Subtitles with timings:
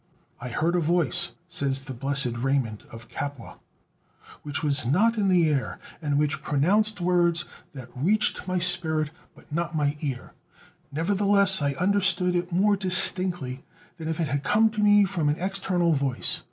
[0.39, 3.57] "I heard a voice," says the Blessed Raymond of Capua,
[4.41, 9.51] "which was not in the air, and which pronounced words that reached my spirit, but
[9.51, 10.33] not my ear;
[10.91, 13.63] nevertheless I understood it more distinctly
[13.97, 16.39] than if it had come to me from an external voice.